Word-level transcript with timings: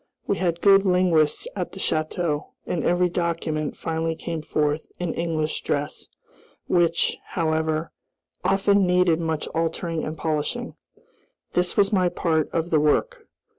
We 0.25 0.37
had 0.37 0.61
good 0.61 0.83
linguists 0.83 1.47
at 1.55 1.73
the 1.73 1.79
château, 1.79 2.47
and 2.65 2.83
every 2.83 3.07
document 3.07 3.77
finally 3.77 4.15
came 4.15 4.41
forth 4.41 4.87
in 4.97 5.13
English 5.13 5.61
dress, 5.61 6.07
which, 6.65 7.17
however, 7.27 7.91
often 8.43 8.87
needed 8.87 9.19
much 9.21 9.45
altering 9.49 10.03
and 10.03 10.17
polishing. 10.17 10.73
This 11.53 11.77
was 11.77 11.93
my 11.93 12.09
part 12.09 12.49
of 12.51 12.71
the 12.71 12.79
work. 12.79 13.27